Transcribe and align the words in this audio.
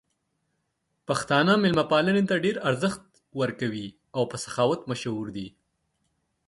پښتانه 1.07 1.53
مېلمه 1.63 1.85
پالنې 1.91 2.23
ته 2.29 2.35
ډېر 2.45 2.55
ارزښت 2.69 3.03
ورکوي 3.41 3.87
او 4.15 4.21
په 4.31 4.35
سخاوت 4.43 4.81
مشهور 4.91 5.27
دي. 5.35 5.47